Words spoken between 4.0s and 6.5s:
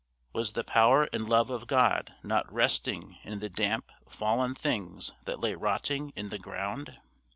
fallen things that lay rotting in the